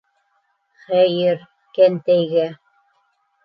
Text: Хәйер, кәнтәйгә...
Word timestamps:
Хәйер, 0.85 1.45
кәнтәйгә... 1.79 2.51